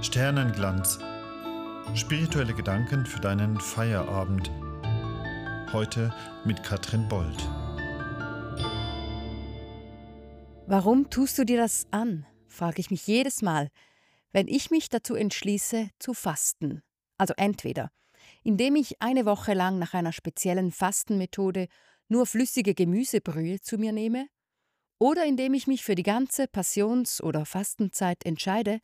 [0.00, 1.00] Sternenglanz.
[1.94, 4.48] Spirituelle Gedanken für deinen Feierabend.
[5.72, 7.36] Heute mit Katrin Bold.
[10.68, 12.26] Warum tust du dir das an?
[12.46, 13.70] frage ich mich jedes Mal,
[14.30, 16.82] wenn ich mich dazu entschließe, zu fasten.
[17.18, 17.90] Also entweder,
[18.44, 21.66] indem ich eine Woche lang nach einer speziellen Fastenmethode
[22.06, 24.28] nur flüssige Gemüsebrühe zu mir nehme,
[25.00, 28.80] oder indem ich mich für die ganze Passions- oder Fastenzeit entscheide,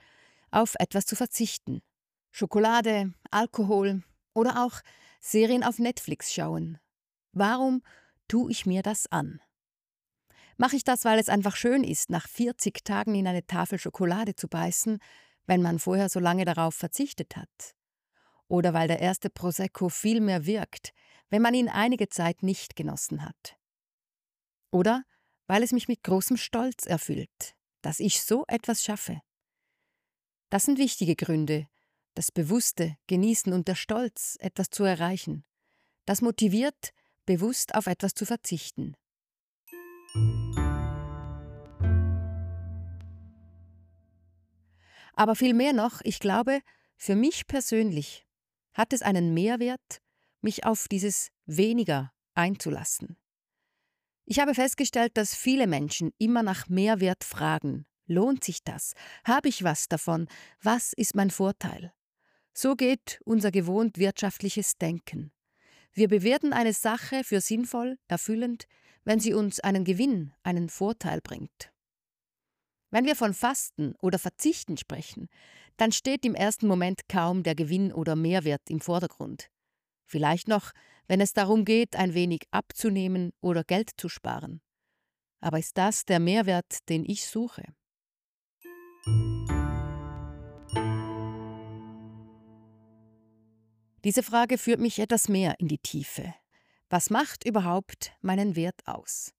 [0.54, 1.82] auf etwas zu verzichten.
[2.30, 4.02] Schokolade, Alkohol
[4.34, 4.80] oder auch
[5.20, 6.78] Serien auf Netflix schauen.
[7.32, 7.82] Warum
[8.28, 9.40] tue ich mir das an?
[10.56, 14.36] Mache ich das, weil es einfach schön ist, nach 40 Tagen in eine Tafel Schokolade
[14.36, 14.98] zu beißen,
[15.46, 17.74] wenn man vorher so lange darauf verzichtet hat?
[18.46, 20.92] Oder weil der erste Prosecco viel mehr wirkt,
[21.30, 23.56] wenn man ihn einige Zeit nicht genossen hat?
[24.70, 25.02] Oder
[25.46, 29.20] weil es mich mit großem Stolz erfüllt, dass ich so etwas schaffe.
[30.54, 31.66] Das sind wichtige Gründe,
[32.14, 35.42] das bewusste Genießen und der Stolz, etwas zu erreichen.
[36.06, 36.90] Das motiviert,
[37.26, 38.94] bewusst auf etwas zu verzichten.
[45.14, 46.60] Aber viel mehr noch, ich glaube,
[46.96, 48.24] für mich persönlich
[48.74, 50.02] hat es einen Mehrwert,
[50.40, 53.16] mich auf dieses weniger einzulassen.
[54.24, 57.86] Ich habe festgestellt, dass viele Menschen immer nach Mehrwert fragen.
[58.06, 58.94] Lohnt sich das?
[59.24, 60.28] Habe ich was davon?
[60.62, 61.92] Was ist mein Vorteil?
[62.52, 65.32] So geht unser gewohnt wirtschaftliches Denken.
[65.92, 68.66] Wir bewerten eine Sache für sinnvoll, erfüllend,
[69.04, 71.72] wenn sie uns einen Gewinn, einen Vorteil bringt.
[72.90, 75.28] Wenn wir von Fasten oder Verzichten sprechen,
[75.76, 79.50] dann steht im ersten Moment kaum der Gewinn oder Mehrwert im Vordergrund.
[80.04, 80.70] Vielleicht noch,
[81.08, 84.60] wenn es darum geht, ein wenig abzunehmen oder Geld zu sparen.
[85.40, 87.64] Aber ist das der Mehrwert, den ich suche?
[94.04, 96.34] Diese Frage führt mich etwas mehr in die Tiefe.
[96.90, 99.32] Was macht überhaupt meinen Wert aus?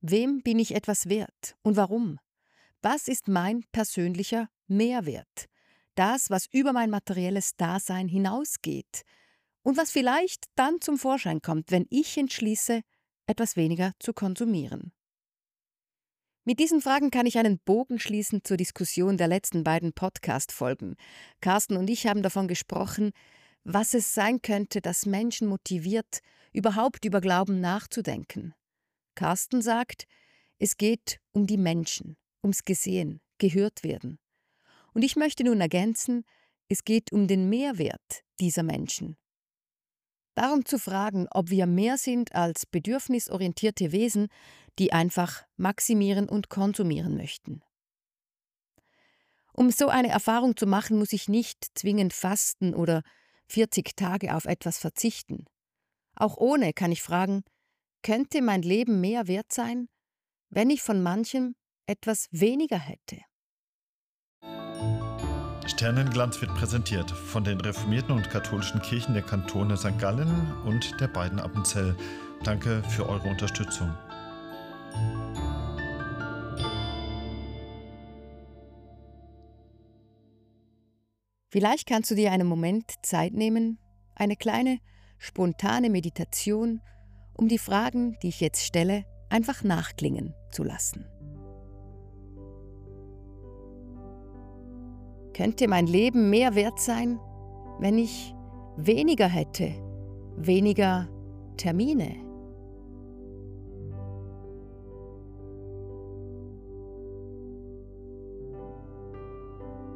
[0.00, 2.18] Wem bin ich etwas wert und warum?
[2.80, 5.46] Was ist mein persönlicher Mehrwert?
[5.94, 9.02] Das, was über mein materielles Dasein hinausgeht,
[9.62, 12.80] und was vielleicht dann zum Vorschein kommt, wenn ich entschließe,
[13.26, 14.92] etwas weniger zu konsumieren.
[16.48, 20.96] Mit diesen Fragen kann ich einen Bogen schließen zur Diskussion der letzten beiden Podcast-Folgen.
[21.42, 23.10] Carsten und ich haben davon gesprochen,
[23.64, 26.20] was es sein könnte, das Menschen motiviert,
[26.54, 28.54] überhaupt über Glauben nachzudenken.
[29.14, 30.06] Carsten sagt,
[30.58, 34.18] es geht um die Menschen, ums Gesehen, gehört werden.
[34.94, 36.24] Und ich möchte nun ergänzen,
[36.70, 39.18] es geht um den Mehrwert dieser Menschen,
[40.38, 44.28] Darum zu fragen, ob wir mehr sind als bedürfnisorientierte Wesen,
[44.78, 47.62] die einfach maximieren und konsumieren möchten.
[49.52, 53.02] Um so eine Erfahrung zu machen, muss ich nicht zwingend fasten oder
[53.48, 55.46] 40 Tage auf etwas verzichten.
[56.14, 57.42] Auch ohne kann ich fragen,
[58.02, 59.88] könnte mein Leben mehr wert sein,
[60.48, 61.56] wenn ich von manchem
[61.86, 63.20] etwas weniger hätte?
[65.66, 69.98] Sternenglanz wird präsentiert von den reformierten und katholischen Kirchen der Kantone St.
[69.98, 71.96] Gallen und der beiden Appenzell.
[72.42, 73.94] Danke für eure Unterstützung.
[81.50, 83.78] Vielleicht kannst du dir einen Moment Zeit nehmen,
[84.14, 84.80] eine kleine,
[85.18, 86.82] spontane Meditation,
[87.34, 91.06] um die Fragen, die ich jetzt stelle, einfach nachklingen zu lassen.
[95.32, 97.18] Könnte mein Leben mehr wert sein,
[97.78, 98.34] wenn ich
[98.76, 99.72] weniger hätte,
[100.36, 101.08] weniger
[101.56, 102.27] Termine?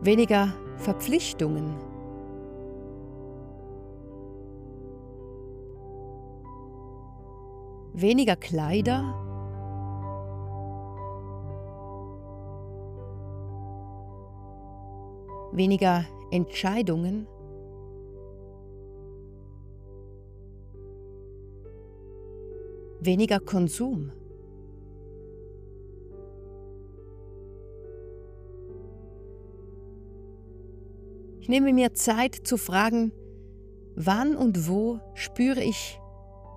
[0.03, 1.77] Weniger Verpflichtungen?
[7.95, 9.23] Weniger Kleider?
[15.53, 17.27] weniger Entscheidungen,
[23.01, 24.13] weniger Konsum.
[31.43, 33.11] Ich nehme mir Zeit zu fragen,
[33.97, 35.99] wann und wo spüre ich,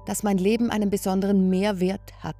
[0.05, 2.35] dass mein Leben einen besonderen Mehrwert hat.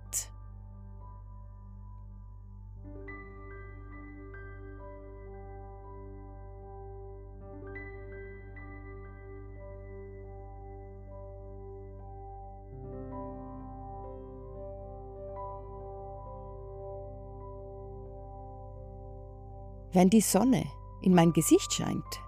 [19.93, 20.65] wenn die Sonne
[21.03, 22.24] in mein Gesicht scheint.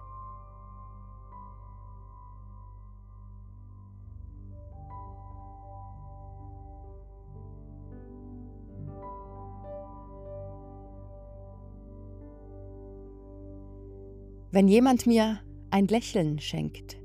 [14.58, 15.38] Wenn jemand mir
[15.70, 16.98] ein Lächeln schenkt.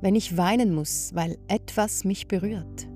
[0.00, 2.88] Wenn ich weinen muss, weil etwas mich berührt.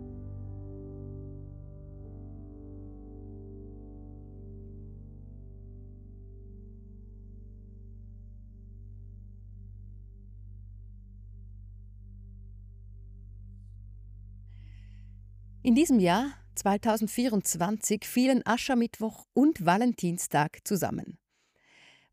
[15.64, 21.20] In diesem Jahr 2024 fielen Aschermittwoch und Valentinstag zusammen.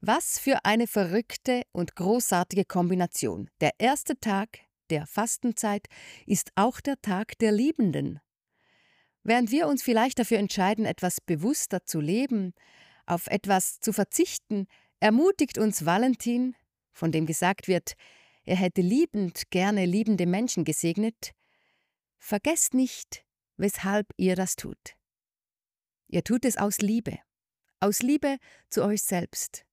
[0.02, 3.50] Was für eine verrückte und großartige Kombination.
[3.60, 4.60] Der erste Tag
[4.92, 5.88] der Fastenzeit
[6.28, 8.20] ist auch der Tag der Liebenden.
[9.24, 12.54] Während wir uns vielleicht dafür entscheiden, etwas bewusster zu leben,
[13.08, 14.68] auf etwas zu verzichten,
[15.00, 16.56] ermutigt uns Valentin,
[16.92, 17.94] von dem gesagt wird,
[18.46, 21.32] er hätte liebend gerne liebende Menschen gesegnet,
[22.20, 23.26] vergesst nicht,
[23.60, 24.96] weshalb ihr das tut.
[26.08, 27.20] Ihr tut es aus Liebe,
[27.80, 28.38] aus Liebe
[28.70, 29.66] zu euch selbst.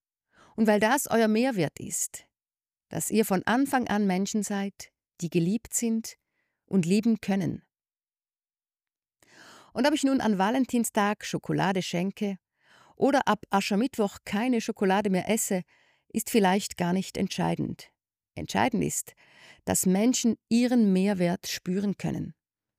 [0.57, 2.27] Und weil das euer Mehrwert ist,
[2.89, 4.91] dass ihr von Anfang an Menschen seid,
[5.21, 6.17] die geliebt sind
[6.67, 7.63] und lieben können.
[9.73, 12.39] Und ob ich nun an Valentinstag Schokolade schenke
[12.97, 15.63] oder ab Aschermittwoch keine Schokolade mehr esse,
[16.09, 17.91] ist vielleicht gar nicht entscheidend.
[18.35, 19.15] Entscheidend ist,
[19.65, 22.35] dass Menschen ihren Mehrwert spüren können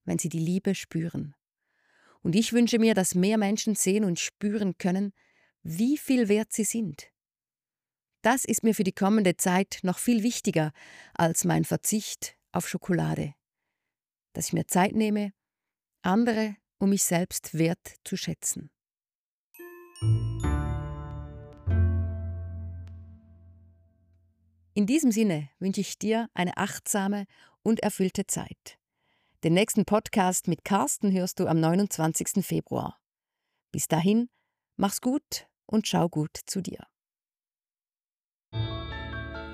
[0.07, 1.35] wenn sie die Liebe spüren.
[2.23, 5.13] Und ich wünsche mir, dass mehr Menschen sehen und spüren können,
[5.61, 7.11] wie viel wert sie sind.
[8.21, 10.71] Das ist mir für die kommende Zeit noch viel wichtiger
[11.13, 13.35] als mein Verzicht auf Schokolade.
[14.33, 15.33] Dass ich mir Zeit nehme,
[16.01, 18.69] andere um mich selbst wert zu schätzen.
[24.73, 27.25] In diesem Sinne wünsche ich dir eine achtsame
[27.63, 28.77] und erfüllte Zeit.
[29.43, 32.43] Den nächsten Podcast mit Carsten hörst du am 29.
[32.43, 32.97] Februar.
[33.71, 34.29] Bis dahin,
[34.77, 36.79] mach's gut und schau gut zu dir.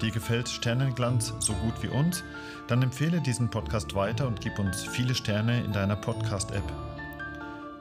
[0.01, 2.23] Dir gefällt Sternenglanz so gut wie uns?
[2.69, 6.63] Dann empfehle diesen Podcast weiter und gib uns viele Sterne in deiner Podcast-App.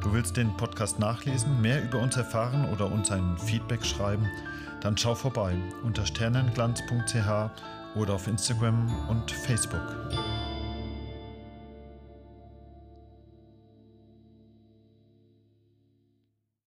[0.01, 4.29] Du willst den Podcast nachlesen, mehr über uns erfahren oder uns ein Feedback schreiben?
[4.81, 9.87] Dann schau vorbei unter sternenglanz.ch oder auf Instagram und Facebook.